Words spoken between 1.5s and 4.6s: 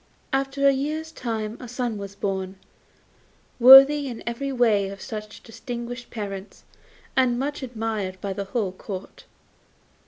a son was born, worthy in every